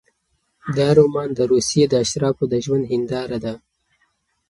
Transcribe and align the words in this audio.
دا 0.77 0.87
رومان 0.97 1.29
د 1.35 1.39
روسیې 1.51 1.85
د 1.89 1.93
اشرافو 2.03 2.43
د 2.49 2.55
ژوند 2.65 2.83
هینداره 2.91 3.37
ده. 3.45 3.53